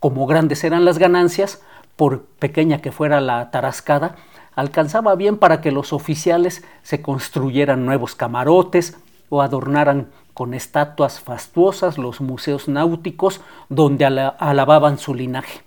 Como 0.00 0.26
grandes 0.26 0.64
eran 0.64 0.84
las 0.84 0.98
ganancias, 0.98 1.62
por 1.94 2.24
pequeña 2.24 2.82
que 2.82 2.90
fuera 2.90 3.20
la 3.20 3.52
tarascada, 3.52 4.16
alcanzaba 4.56 5.14
bien 5.14 5.36
para 5.36 5.60
que 5.60 5.70
los 5.70 5.92
oficiales 5.92 6.64
se 6.82 7.00
construyeran 7.02 7.86
nuevos 7.86 8.16
camarotes 8.16 8.98
o 9.28 9.42
adornaran 9.42 10.08
con 10.34 10.54
estatuas 10.54 11.20
fastuosas 11.20 11.98
los 11.98 12.20
museos 12.20 12.66
náuticos 12.66 13.42
donde 13.68 14.04
alababan 14.06 14.98
su 14.98 15.14
linaje. 15.14 15.60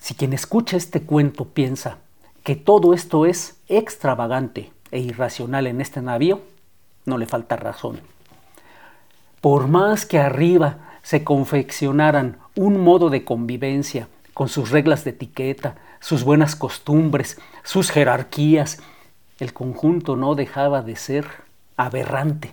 Si 0.00 0.16
quien 0.16 0.32
escucha 0.32 0.76
este 0.76 1.02
cuento 1.02 1.44
piensa 1.44 1.98
que 2.42 2.56
todo 2.56 2.94
esto 2.94 3.26
es 3.26 3.60
extravagante 3.68 4.72
e 4.90 4.98
irracional 4.98 5.68
en 5.68 5.80
este 5.80 6.02
navío, 6.02 6.40
no 7.04 7.16
le 7.16 7.26
falta 7.26 7.54
razón. 7.54 8.15
Por 9.40 9.68
más 9.68 10.06
que 10.06 10.18
arriba 10.18 10.78
se 11.02 11.24
confeccionaran 11.24 12.38
un 12.54 12.80
modo 12.82 13.10
de 13.10 13.24
convivencia 13.24 14.08
con 14.34 14.48
sus 14.48 14.70
reglas 14.70 15.04
de 15.04 15.10
etiqueta, 15.10 15.76
sus 16.00 16.24
buenas 16.24 16.56
costumbres, 16.56 17.38
sus 17.62 17.90
jerarquías, 17.90 18.80
el 19.38 19.52
conjunto 19.52 20.16
no 20.16 20.34
dejaba 20.34 20.82
de 20.82 20.96
ser 20.96 21.26
aberrante. 21.76 22.52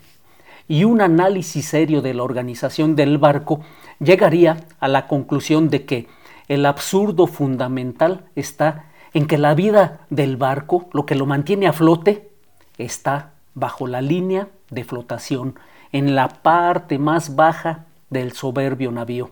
Y 0.68 0.84
un 0.86 1.02
análisis 1.02 1.68
serio 1.68 2.02
de 2.02 2.14
la 2.14 2.24
organización 2.24 2.96
del 2.96 3.18
barco 3.18 3.62
llegaría 4.00 4.66
a 4.80 4.88
la 4.88 5.08
conclusión 5.08 5.70
de 5.70 5.86
que 5.86 6.08
el 6.48 6.66
absurdo 6.66 7.28
fundamental 7.28 8.26
está 8.36 8.86
en 9.14 9.28
que 9.28 9.38
la 9.38 9.54
vida 9.54 10.02
del 10.10 10.38
barco, 10.38 10.90
lo 10.94 11.06
que 11.06 11.16
lo 11.16 11.26
mantiene 11.26 11.68
a 11.68 11.74
flote, 11.74 12.30
está 12.78 13.32
bajo 13.54 13.88
la 13.88 14.02
línea 14.02 14.48
de 14.70 14.84
flotación, 14.84 15.56
en 15.94 16.16
la 16.16 16.28
parte 16.28 17.00
más 17.00 17.36
baja 17.36 17.86
del 18.10 18.34
soberbio 18.34 18.92
navío. 18.92 19.32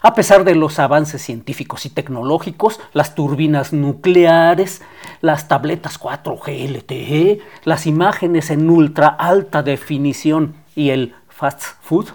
A 0.00 0.14
pesar 0.14 0.44
de 0.44 0.54
los 0.54 0.78
avances 0.78 1.22
científicos 1.22 1.84
y 1.84 1.90
tecnológicos, 1.90 2.78
las 2.92 3.16
turbinas 3.16 3.72
nucleares, 3.72 4.82
las 5.20 5.48
tabletas 5.48 5.98
4G 5.98 6.68
LTE, 6.68 7.40
las 7.64 7.86
imágenes 7.86 8.50
en 8.50 8.70
ultra 8.70 9.08
alta 9.08 9.62
definición 9.62 10.54
y 10.76 10.90
el 10.90 11.14
fast 11.28 11.62
food, 11.80 12.10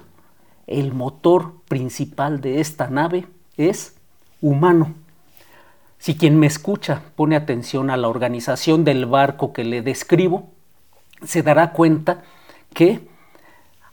el 0.66 0.94
motor 0.94 1.56
principal 1.68 2.40
de 2.40 2.62
esta 2.62 2.88
nave 2.90 3.26
es 3.58 3.98
humano. 4.40 4.94
Si 5.98 6.16
quien 6.16 6.40
me 6.40 6.48
escucha 6.48 7.02
pone 7.16 7.36
atención 7.36 7.90
a 7.90 7.98
la 7.98 8.08
organización 8.08 8.86
del 8.86 9.06
barco 9.06 9.52
que 9.52 9.66
le 9.66 9.82
describo, 9.82 10.52
se 11.26 11.44
dará 11.44 11.74
cuenta 11.74 12.24
que 12.74 13.13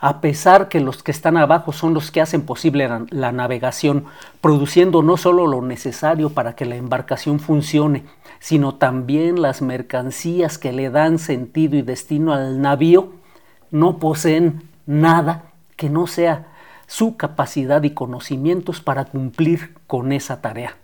a 0.01 0.23
pesar 0.23 0.69
que 0.69 0.81
los 0.81 1.03
que 1.03 1.11
están 1.11 1.37
abajo 1.37 1.73
son 1.73 1.93
los 1.93 2.11
que 2.11 2.23
hacen 2.23 2.43
posible 2.43 2.89
la, 3.11 3.33
navegación, 3.33 4.07
produciendo 4.41 5.03
no 5.03 5.19
solo 5.19 5.47
lo 5.47 5.61
necesario 5.61 6.31
para 6.31 6.55
que 6.55 6.65
la 6.65 6.77
embarcación 6.77 7.39
funcione, 7.39 8.05
sino 8.39 8.75
también 8.75 9.43
las 9.43 9.61
mercancías 9.61 10.57
que 10.57 10.73
le 10.73 10.89
dan 10.89 11.19
sentido 11.19 11.77
y 11.77 11.83
destino 11.83 12.33
al 12.33 12.63
navío, 12.63 13.13
no 13.71 13.99
poseen 13.99 14.63
nada 14.87 15.53
que 15.77 15.91
no 15.91 16.07
sea 16.07 16.47
su 16.87 17.19
capacidad 17.19 17.83
y 17.83 17.91
conocimientos 17.91 18.81
para 18.81 19.05
cumplir 19.05 19.75
con 19.87 20.13
esa 20.13 20.41
tarea. 20.41 20.77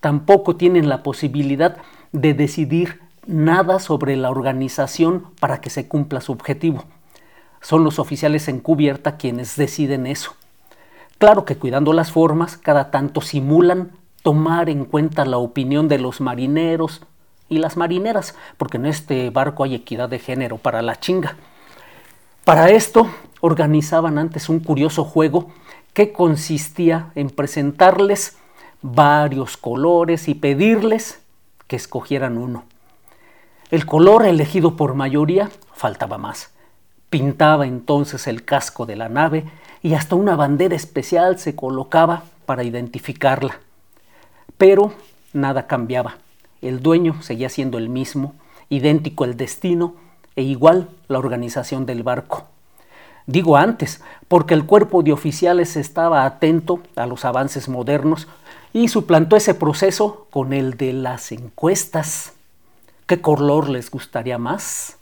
Tampoco 0.00 0.56
tienen 0.56 0.88
la 0.88 1.04
posibilidad 1.04 1.76
de 2.10 2.34
decidir 2.34 3.00
nada 3.28 3.78
sobre 3.78 4.16
la 4.16 4.30
organización 4.30 5.26
para 5.38 5.60
que 5.60 5.70
se 5.70 5.86
cumpla 5.86 6.20
su 6.20 6.32
objetivo 6.32 6.84
son 7.60 7.84
los 7.84 7.98
oficiales 7.98 8.48
en 8.48 8.60
cubierta 8.60 9.16
quienes 9.16 9.56
deciden 9.56 10.06
eso. 10.06 10.34
Claro 11.18 11.44
que 11.44 11.56
cuidando 11.56 11.92
las 11.92 12.12
formas, 12.12 12.56
cada 12.56 12.90
tanto 12.90 13.20
simulan 13.20 13.92
tomar 14.22 14.68
en 14.68 14.84
cuenta 14.84 15.24
la 15.24 15.38
opinión 15.38 15.88
de 15.88 15.98
los 15.98 16.20
marineros 16.20 17.02
y 17.48 17.58
las 17.58 17.76
marineras, 17.76 18.34
porque 18.56 18.78
en 18.78 18.86
este 18.86 19.30
barco 19.30 19.64
hay 19.64 19.74
equidad 19.74 20.08
de 20.08 20.18
género 20.18 20.56
para 20.56 20.82
la 20.82 20.98
chinga. 20.98 21.36
Para 22.44 22.70
esto 22.70 23.10
organizaban 23.40 24.18
antes 24.18 24.48
un 24.48 24.60
curioso 24.60 25.04
juego 25.04 25.50
que 25.92 26.12
consistía 26.12 27.10
en 27.14 27.30
presentarles 27.30 28.38
varios 28.82 29.56
colores 29.56 30.28
y 30.28 30.34
pedirles 30.34 31.20
que 31.66 31.76
escogieran 31.76 32.38
uno. 32.38 32.64
El 33.70 33.86
color 33.86 34.24
elegido 34.24 34.76
por 34.76 34.94
mayoría 34.94 35.50
faltaba 35.74 36.18
más. 36.18 36.50
Pintaba 37.10 37.66
entonces 37.66 38.28
el 38.28 38.44
casco 38.44 38.86
de 38.86 38.94
la 38.94 39.08
nave 39.08 39.44
y 39.82 39.94
hasta 39.94 40.14
una 40.14 40.36
bandera 40.36 40.76
especial 40.76 41.38
se 41.40 41.56
colocaba 41.56 42.22
para 42.46 42.62
identificarla. 42.62 43.58
Pero 44.56 44.92
nada 45.32 45.66
cambiaba. 45.66 46.18
El 46.62 46.82
dueño 46.82 47.20
seguía 47.20 47.48
siendo 47.48 47.78
el 47.78 47.88
mismo, 47.88 48.34
idéntico 48.68 49.24
el 49.24 49.36
destino 49.36 49.96
e 50.36 50.42
igual 50.42 50.88
la 51.08 51.18
organización 51.18 51.84
del 51.84 52.04
barco. 52.04 52.46
Digo 53.26 53.56
antes, 53.56 54.02
porque 54.28 54.54
el 54.54 54.64
cuerpo 54.64 55.02
de 55.02 55.12
oficiales 55.12 55.76
estaba 55.76 56.24
atento 56.24 56.80
a 56.96 57.06
los 57.06 57.24
avances 57.24 57.68
modernos 57.68 58.28
y 58.72 58.88
suplantó 58.88 59.36
ese 59.36 59.54
proceso 59.54 60.26
con 60.30 60.52
el 60.52 60.76
de 60.76 60.92
las 60.92 61.32
encuestas. 61.32 62.34
¿Qué 63.06 63.20
color 63.20 63.68
les 63.68 63.90
gustaría 63.90 64.38
más? 64.38 64.99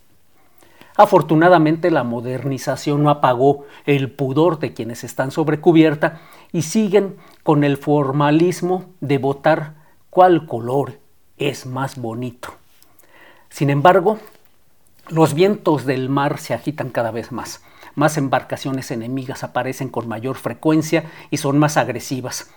Afortunadamente 0.99 1.93
la 1.93 2.03
modernización 2.03 3.05
no 3.05 3.11
apagó 3.11 3.67
el 3.87 4.11
pudor 4.11 4.59
de 4.59 4.75
quienes 4.75 5.05
están 5.05 5.31
sobre 5.31 5.61
cubierta 5.61 6.21
y 6.51 6.63
siguen 6.63 7.17
con 7.45 7.63
el 7.63 7.77
formalismo 7.77 8.87
de 9.01 9.19
votar 9.19 9.77
cuál 10.11 10.45
color 10.45 10.99
es 11.37 11.67
más 11.67 11.99
bonito. 11.99 12.49
Sin 13.49 13.71
embargo, 13.71 14.19
los 15.09 15.35
vientos 15.35 15.87
del 15.87 16.09
mar 16.09 16.41
se 16.41 16.53
agitan 16.53 16.91
cada 16.91 17.13
vez 17.13 17.31
más. 17.31 17.63
Más 17.95 18.19
embarcaciones 18.19 18.91
enemigas 18.91 19.45
aparecen 19.45 19.91
con 19.91 20.09
mayor 20.09 20.35
frecuencia 20.35 21.05
y 21.31 21.37
son 21.37 21.61
más 21.61 21.77
agresivas. 21.77 22.51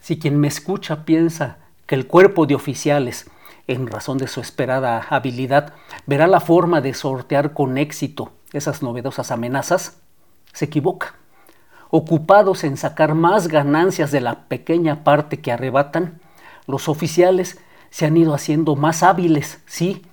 Si 0.00 0.18
quien 0.18 0.40
me 0.40 0.48
escucha 0.48 1.04
piensa 1.04 1.58
que 1.84 1.94
el 1.94 2.06
cuerpo 2.06 2.46
de 2.46 2.54
oficiales 2.54 3.30
en 3.70 3.86
razón 3.86 4.18
de 4.18 4.26
su 4.26 4.40
esperada 4.40 5.06
habilidad, 5.10 5.74
verá 6.04 6.26
la 6.26 6.40
forma 6.40 6.80
de 6.80 6.92
sortear 6.92 7.52
con 7.52 7.78
éxito 7.78 8.32
esas 8.52 8.82
novedosas 8.82 9.30
amenazas, 9.30 10.00
se 10.52 10.64
equivoca. 10.64 11.14
Ocupados 11.90 12.64
en 12.64 12.76
sacar 12.76 13.14
más 13.14 13.46
ganancias 13.46 14.10
de 14.10 14.20
la 14.20 14.48
pequeña 14.48 15.04
parte 15.04 15.40
que 15.40 15.52
arrebatan, 15.52 16.20
los 16.66 16.88
oficiales 16.88 17.60
se 17.90 18.06
han 18.06 18.16
ido 18.16 18.34
haciendo 18.34 18.74
más 18.74 19.04
hábiles, 19.04 19.62
sí, 19.66 20.04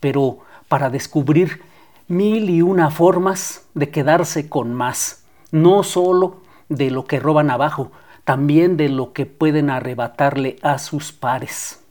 pero 0.00 0.38
para 0.68 0.90
descubrir 0.90 1.62
mil 2.08 2.50
y 2.50 2.62
una 2.62 2.90
formas 2.90 3.66
de 3.74 3.90
quedarse 3.90 4.48
con 4.48 4.74
más, 4.74 5.24
no 5.52 5.84
solo 5.84 6.42
de 6.68 6.90
lo 6.90 7.04
que 7.04 7.20
roban 7.20 7.50
abajo, 7.50 7.92
también 8.24 8.76
de 8.76 8.88
lo 8.88 9.12
que 9.12 9.26
pueden 9.26 9.70
arrebatarle 9.70 10.56
a 10.62 10.78
sus 10.78 11.12
pares. 11.12 11.83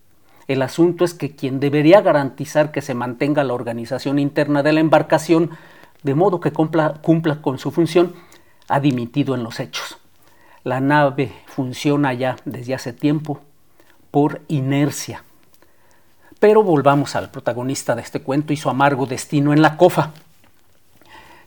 El 0.47 0.61
asunto 0.61 1.05
es 1.05 1.13
que 1.13 1.35
quien 1.35 1.59
debería 1.59 2.01
garantizar 2.01 2.71
que 2.71 2.81
se 2.81 2.93
mantenga 2.93 3.43
la 3.43 3.53
organización 3.53 4.19
interna 4.19 4.63
de 4.63 4.73
la 4.73 4.79
embarcación, 4.79 5.51
de 6.03 6.15
modo 6.15 6.39
que 6.39 6.51
cumpla, 6.51 7.01
con 7.41 7.59
su 7.59 7.71
función, 7.71 8.13
ha 8.67 8.79
dimitido 8.79 9.35
en 9.35 9.43
los 9.43 9.59
hechos. 9.59 9.97
La 10.63 10.79
nave 10.79 11.31
funciona 11.47 12.13
ya 12.13 12.37
desde 12.45 12.73
hace 12.73 12.93
tiempo 12.93 13.39
por 14.11 14.41
inercia. 14.47 15.23
Pero 16.39 16.63
volvamos 16.63 17.15
al 17.15 17.31
protagonista 17.31 17.95
de 17.95 18.01
este 18.01 18.21
cuento 18.21 18.51
y 18.53 18.57
su 18.57 18.69
amargo 18.69 19.05
destino 19.05 19.53
en 19.53 19.61
la 19.61 19.77
cofa. 19.77 20.11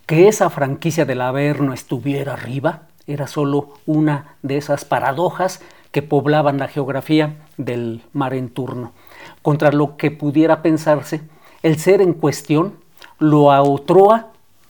Que 0.06 0.28
esa 0.28 0.48
franquicia 0.50 1.04
del 1.04 1.20
Averno 1.20 1.74
estuviera 1.74 2.34
arriba 2.34 2.82
era 3.06 3.26
solo 3.26 3.74
una 3.86 4.36
de 4.42 4.56
esas 4.56 4.84
paradojas 4.84 5.60
que 5.96 6.02
poblaban 6.02 6.58
la 6.58 6.68
geografía 6.68 7.36
del 7.56 8.02
mar 8.12 8.34
en 8.34 8.50
turno. 8.50 8.92
Contra 9.40 9.72
lo 9.72 9.96
que 9.96 10.10
pudiera 10.10 10.60
pensarse, 10.60 11.22
el 11.62 11.78
ser 11.78 12.02
en 12.02 12.12
cuestión, 12.12 12.74
lo 13.18 13.44
Otroa, 13.46 14.28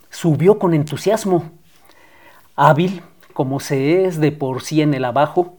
subió 0.09 0.61
con 0.61 0.73
entusiasmo. 0.73 1.51
Hábil, 2.55 3.03
como 3.33 3.59
se 3.59 4.05
es 4.05 4.21
de 4.21 4.31
por 4.31 4.63
sí 4.63 4.83
en 4.83 4.95
el 4.95 5.05
abajo, 5.05 5.57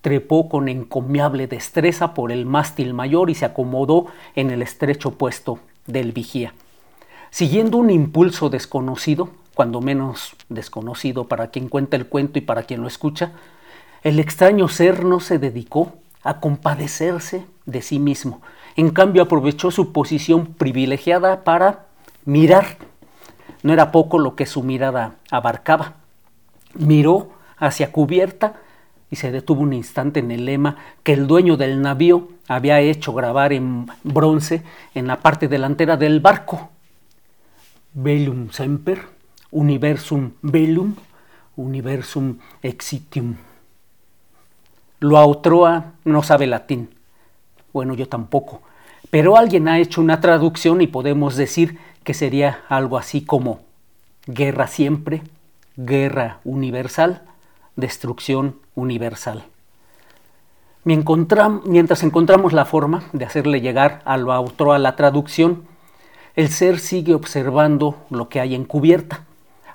trepó 0.00 0.48
con 0.48 0.70
encomiable 0.70 1.46
destreza 1.46 2.14
por 2.14 2.32
el 2.32 2.46
mástil 2.46 2.94
mayor 2.94 3.28
y 3.28 3.34
se 3.34 3.44
acomodó 3.44 4.06
en 4.36 4.50
el 4.50 4.62
estrecho 4.62 5.18
puesto 5.18 5.58
del 5.86 6.12
vigía. 6.12 6.54
Siguiendo 7.28 7.76
un 7.76 7.90
impulso 7.90 8.48
desconocido, 8.48 9.28
cuando 9.52 9.82
menos 9.82 10.34
desconocido 10.48 11.24
para 11.28 11.48
quien 11.48 11.68
cuenta 11.68 11.98
el 11.98 12.06
cuento 12.06 12.38
y 12.38 12.40
para 12.40 12.62
quien 12.62 12.80
lo 12.80 12.88
escucha, 12.88 13.32
el 14.02 14.18
extraño 14.18 14.68
ser 14.68 15.04
no 15.04 15.20
se 15.20 15.38
dedicó 15.38 15.92
a 16.22 16.40
compadecerse 16.40 17.44
de 17.66 17.82
sí 17.82 17.98
mismo. 17.98 18.40
En 18.76 18.90
cambio 18.90 19.22
aprovechó 19.22 19.70
su 19.70 19.92
posición 19.92 20.46
privilegiada 20.46 21.44
para 21.44 21.86
mirar. 22.24 22.78
No 23.62 23.72
era 23.72 23.92
poco 23.92 24.18
lo 24.18 24.36
que 24.36 24.46
su 24.46 24.62
mirada 24.62 25.16
abarcaba. 25.30 25.94
Miró 26.74 27.30
hacia 27.58 27.92
cubierta 27.92 28.54
y 29.10 29.16
se 29.16 29.32
detuvo 29.32 29.62
un 29.62 29.72
instante 29.72 30.20
en 30.20 30.30
el 30.30 30.46
lema 30.46 30.76
que 31.02 31.12
el 31.12 31.26
dueño 31.26 31.56
del 31.56 31.82
navío 31.82 32.28
había 32.48 32.80
hecho 32.80 33.12
grabar 33.12 33.52
en 33.52 33.86
bronce 34.04 34.62
en 34.94 35.08
la 35.08 35.20
parte 35.20 35.48
delantera 35.48 35.96
del 35.96 36.20
barco. 36.20 36.70
Velum 37.92 38.50
semper, 38.50 39.02
universum 39.50 40.32
velum, 40.42 40.94
universum 41.56 42.38
exitium. 42.62 43.34
Loautroa 45.00 45.94
no 46.04 46.22
sabe 46.22 46.46
latín. 46.46 46.90
Bueno, 47.72 47.94
yo 47.94 48.08
tampoco. 48.08 48.62
Pero 49.10 49.36
alguien 49.36 49.66
ha 49.66 49.78
hecho 49.78 50.00
una 50.00 50.20
traducción 50.20 50.80
y 50.82 50.86
podemos 50.86 51.36
decir 51.36 51.78
que 52.04 52.14
sería 52.14 52.60
algo 52.68 52.96
así 52.96 53.22
como 53.22 53.60
guerra 54.26 54.66
siempre, 54.66 55.22
guerra 55.76 56.38
universal, 56.44 57.22
destrucción 57.76 58.56
universal. 58.74 59.44
Mientras 60.84 62.02
encontramos 62.02 62.52
la 62.52 62.64
forma 62.64 63.04
de 63.12 63.24
hacerle 63.24 63.60
llegar 63.60 64.02
a 64.04 64.16
Loautroa 64.16 64.78
la 64.78 64.96
traducción, 64.96 65.64
el 66.36 66.48
ser 66.48 66.78
sigue 66.78 67.14
observando 67.14 67.96
lo 68.10 68.28
que 68.28 68.40
hay 68.40 68.54
en 68.54 68.64
cubierta. 68.64 69.24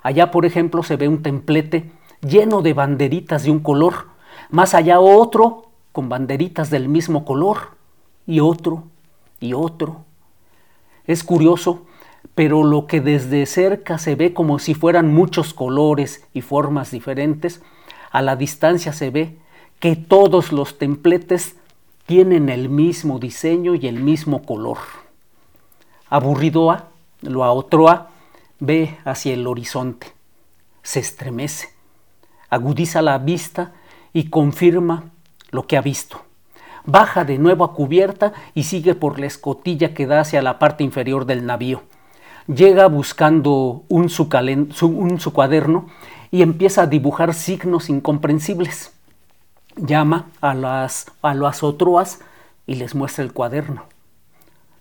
Allá, 0.02 0.30
por 0.30 0.46
ejemplo, 0.46 0.82
se 0.82 0.96
ve 0.96 1.08
un 1.08 1.22
templete 1.22 1.90
lleno 2.22 2.62
de 2.62 2.72
banderitas 2.72 3.42
de 3.42 3.50
un 3.50 3.60
color, 3.60 4.06
más 4.50 4.74
allá 4.74 5.00
otro 5.00 5.66
con 5.92 6.08
banderitas 6.08 6.70
del 6.70 6.88
mismo 6.88 7.24
color 7.24 7.76
y 8.26 8.40
otro 8.40 8.84
y 9.40 9.54
otro. 9.54 10.04
Es 11.06 11.24
curioso, 11.24 11.86
pero 12.34 12.64
lo 12.64 12.86
que 12.86 13.00
desde 13.00 13.46
cerca 13.46 13.98
se 13.98 14.14
ve 14.14 14.34
como 14.34 14.58
si 14.58 14.74
fueran 14.74 15.14
muchos 15.14 15.54
colores 15.54 16.26
y 16.34 16.42
formas 16.42 16.90
diferentes, 16.90 17.62
a 18.10 18.22
la 18.22 18.36
distancia 18.36 18.92
se 18.92 19.10
ve 19.10 19.38
que 19.80 19.96
todos 19.96 20.52
los 20.52 20.78
templetes 20.78 21.56
tienen 22.06 22.48
el 22.48 22.68
mismo 22.68 23.18
diseño 23.18 23.74
y 23.74 23.86
el 23.86 24.00
mismo 24.00 24.42
color. 24.42 24.78
Aburridoa, 26.08 26.88
lo 27.22 27.44
aotroa, 27.44 28.10
ve 28.60 28.96
hacia 29.04 29.34
el 29.34 29.46
horizonte, 29.46 30.12
se 30.82 31.00
estremece, 31.00 31.68
agudiza 32.48 33.02
la 33.02 33.18
vista 33.18 33.72
y 34.16 34.30
confirma 34.30 35.10
lo 35.50 35.66
que 35.66 35.76
ha 35.76 35.82
visto. 35.82 36.22
Baja 36.86 37.26
de 37.26 37.36
nuevo 37.36 37.64
a 37.64 37.74
cubierta 37.74 38.32
y 38.54 38.62
sigue 38.62 38.94
por 38.94 39.20
la 39.20 39.26
escotilla 39.26 39.92
que 39.92 40.06
da 40.06 40.20
hacia 40.20 40.40
la 40.40 40.58
parte 40.58 40.84
inferior 40.84 41.26
del 41.26 41.44
navío. 41.44 41.82
Llega 42.46 42.86
buscando 42.86 43.84
un 43.90 44.08
su, 44.08 44.30
cuaderno 45.34 45.88
y 46.30 46.40
empieza 46.40 46.84
a 46.84 46.86
dibujar 46.86 47.34
signos 47.34 47.90
incomprensibles. 47.90 48.94
Llama 49.76 50.30
a 50.40 50.54
las, 50.54 51.12
a 51.20 51.34
las 51.34 51.62
otroas 51.62 52.20
y 52.66 52.76
les 52.76 52.94
muestra 52.94 53.22
el 53.22 53.34
cuaderno. 53.34 53.82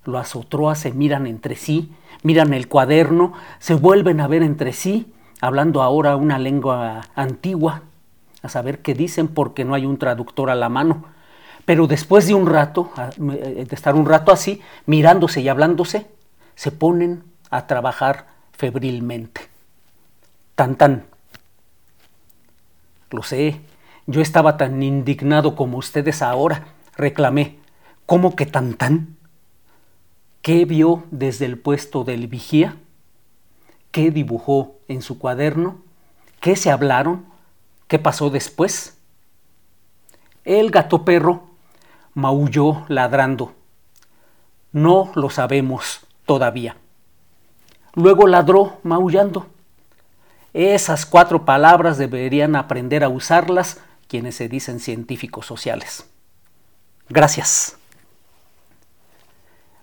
Las 0.06 0.38
otroas 0.38 0.80
se 0.80 0.94
miran 0.94 1.28
entre 1.28 1.58
sí, 1.58 1.92
miran 2.24 2.54
el 2.54 2.70
cuaderno, 2.70 3.34
se 3.60 3.74
vuelven 3.74 4.22
a 4.22 4.30
ver 4.30 4.44
entre 4.44 4.72
sí, 4.72 5.12
hablando 5.42 5.82
ahora 5.82 6.16
una 6.16 6.40
lengua 6.40 7.02
antigua, 7.16 7.82
a 8.46 8.50
saber 8.50 8.80
qué 8.80 8.94
dicen 8.94 9.28
porque 9.28 9.66
no 9.66 9.74
hay 9.74 9.86
un 9.86 9.98
traductor 9.98 10.50
a 10.50 10.56
la 10.56 10.70
mano. 10.70 11.06
Pero 11.66 11.88
después 11.88 12.28
de 12.28 12.36
un 12.36 12.46
rato, 12.48 12.92
de 13.18 13.68
estar 13.72 13.96
un 13.96 14.06
rato 14.06 14.32
así, 14.32 14.62
mirándose 14.86 15.42
y 15.42 15.50
hablándose, 15.50 16.08
se 16.56 16.72
ponen 16.72 17.24
a 17.50 17.68
trabajar 17.68 18.28
febrilmente. 18.54 19.42
Tan 20.56 20.76
tan. 20.76 21.06
Lo 23.12 23.24
sé, 23.24 23.62
yo 24.08 24.22
estaba 24.22 24.58
tan 24.58 24.82
indignado 24.84 25.56
como 25.56 25.78
ustedes 25.78 26.22
ahora, 26.22 26.68
reclamé. 26.96 27.58
¿Cómo 28.06 28.36
que 28.36 28.46
tan 28.46 28.76
tan? 28.76 29.18
¿Qué 30.42 30.66
vio 30.66 31.04
desde 31.10 31.46
el 31.46 31.58
puesto 31.58 32.04
del 32.04 32.28
vigía? 32.28 32.78
¿Qué 33.92 34.12
dibujó 34.12 34.76
en 34.88 35.02
su 35.02 35.18
cuaderno? 35.18 35.80
¿Qué 36.40 36.56
se 36.56 36.70
hablaron? 36.70 37.26
¿Qué 37.88 38.00
pasó 38.00 38.30
después? 38.30 38.98
El 40.44 40.72
gato 40.72 41.06
perro 41.06 41.44
maulló 42.14 42.84
ladrando. 42.88 43.54
No 44.72 45.12
lo 45.16 45.30
sabemos 45.30 46.02
todavía. 46.26 46.78
Luego 47.94 48.28
ladró 48.28 48.80
maullando. 48.84 49.48
Esas 50.54 51.06
cuatro 51.06 51.46
palabras 51.46 51.98
deberían 51.98 52.56
aprender 52.56 53.04
a 53.04 53.10
usarlas 53.10 53.82
quienes 54.08 54.36
se 54.36 54.48
dicen 54.48 54.80
científicos 54.80 55.46
sociales. 55.46 56.10
Gracias. 57.10 57.78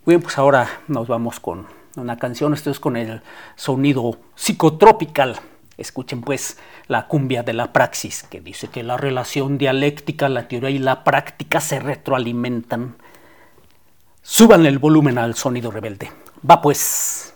Bien, 0.04 0.20
pues 0.20 0.36
ahora 0.38 0.68
nos 0.88 1.08
vamos 1.08 1.38
con 1.40 1.66
una 1.96 2.16
canción. 2.16 2.54
Esto 2.54 2.70
es 2.70 2.80
con 2.80 2.96
el 2.96 3.22
sonido 3.54 4.18
psicotropical. 4.34 5.40
Escuchen 5.78 6.20
pues 6.20 6.58
la 6.87 7.06
cumbia 7.08 7.42
de 7.42 7.54
la 7.54 7.72
praxis, 7.72 8.22
que 8.24 8.40
dice 8.40 8.68
que 8.68 8.82
la 8.82 8.96
relación 8.96 9.58
dialéctica, 9.58 10.28
la 10.28 10.48
teoría 10.48 10.70
y 10.70 10.78
la 10.78 11.04
práctica 11.04 11.61
se 11.61 11.80
retroalimentan. 11.80 12.96
Suban 14.22 14.66
el 14.66 14.78
volumen 14.78 15.18
al 15.18 15.35
sonido 15.35 15.70
rebelde. 15.70 16.11
Va 16.48 16.61
pues. 16.61 17.35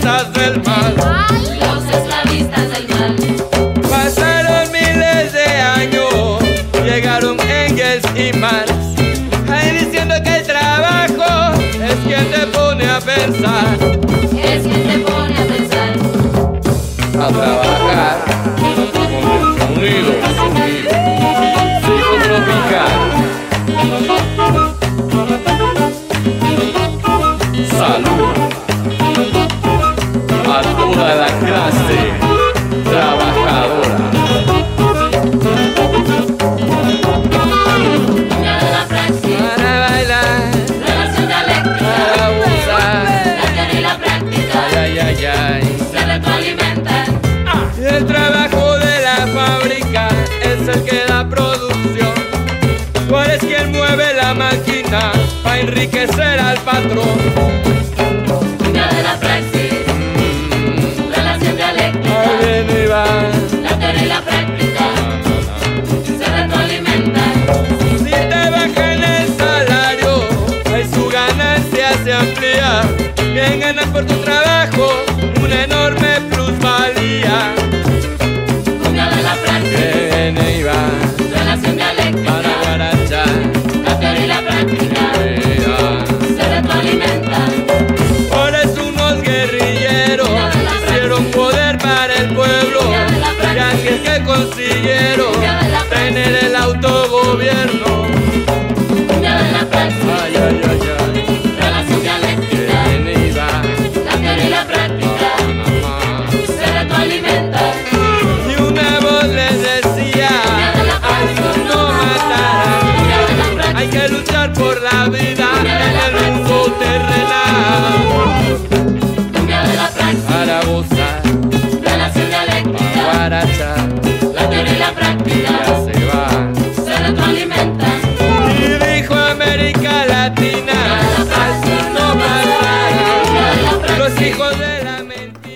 Esclavistas 0.00 0.32
del 0.32 0.62
mal. 0.62 1.89
Enriquecer 55.60 56.38
al 56.40 56.58
patrón. 56.60 57.79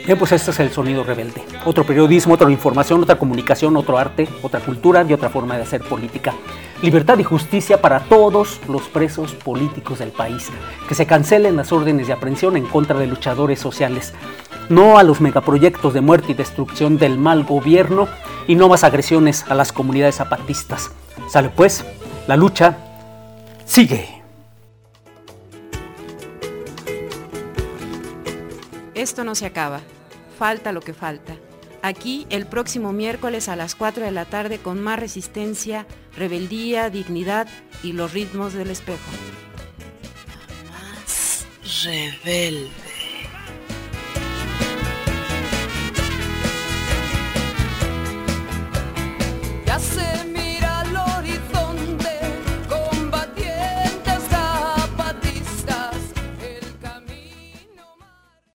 Bien, 0.05 0.19
pues 0.19 0.33
este 0.33 0.51
es 0.51 0.61
el 0.61 0.71
sonido 0.71 1.03
rebelde. 1.03 1.43
Otro 1.65 1.85
periodismo, 1.85 2.35
otra 2.35 2.51
información, 2.51 3.03
otra 3.03 3.17
comunicación, 3.17 3.75
otro 3.75 3.97
arte, 3.97 4.29
otra 4.43 4.61
cultura 4.61 5.03
y 5.09 5.15
otra 5.15 5.31
forma 5.31 5.57
de 5.57 5.63
hacer 5.63 5.81
política. 5.81 6.35
Libertad 6.83 7.19
y 7.19 7.25
justicia 7.25 7.81
para 7.81 8.01
todos 8.01 8.61
los 8.69 8.83
presos 8.83 9.33
políticos 9.33 10.01
del 10.01 10.11
país. 10.11 10.51
Que 10.87 10.95
se 10.95 11.07
cancelen 11.07 11.57
las 11.57 11.73
órdenes 11.73 12.07
de 12.07 12.13
aprehensión 12.13 12.59
en 12.59 12.67
contra 12.67 12.99
de 12.99 13.07
luchadores 13.07 13.59
sociales. 13.59 14.13
No 14.69 14.99
a 14.99 15.05
los 15.05 15.23
megaproyectos 15.23 15.95
de 15.95 16.03
muerte 16.03 16.33
y 16.33 16.35
destrucción 16.35 16.99
del 16.99 17.17
mal 17.17 17.45
gobierno 17.45 18.07
y 18.47 18.57
no 18.57 18.69
más 18.69 18.85
agresiones 18.85 19.47
a 19.49 19.55
las 19.55 19.73
comunidades 19.73 20.17
zapatistas. 20.17 20.91
Sale 21.31 21.49
pues, 21.49 21.83
la 22.27 22.37
lucha 22.37 22.77
sigue. 23.65 24.23
Esto 28.95 29.25
no 29.25 29.35
se 29.35 29.47
acaba. 29.47 29.81
Falta 30.45 30.73
lo 30.73 30.83
que 30.83 30.93
falta. 30.93 31.39
Aquí 31.81 32.27
el 32.29 32.45
próximo 32.45 32.93
miércoles 32.93 33.49
a 33.49 33.57
las 33.57 33.75
4 33.75 34.05
de 34.05 34.11
la 34.11 34.27
tarde 34.27 34.59
con 34.59 34.79
más 34.79 34.99
resistencia, 34.99 35.87
rebeldía, 36.19 36.91
dignidad 36.91 37.49
y 37.83 37.95
los 37.95 38.13
ritmos 38.13 38.53
del 38.53 38.69
espejo. 38.69 39.11
Más 40.71 41.47
rebelde. 41.83 42.84